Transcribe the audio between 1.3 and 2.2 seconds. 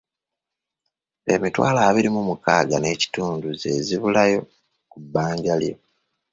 Emitwalo abiri